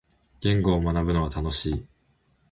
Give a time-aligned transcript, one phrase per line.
[0.39, 1.85] 言語を学ぶのは楽しい。